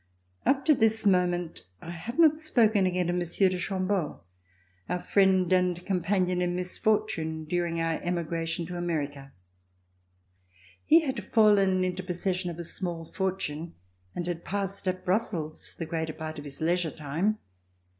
[0.47, 4.21] Up to this moment, I have not spoken again of Monsieur de Chambeau,
[4.89, 9.31] our friend and companion in misfortune during our emigration to America.
[10.85, 13.75] He had fallen into possession of a small fortune
[14.15, 17.37] and had passed at Brussels the greater part of his leisure time.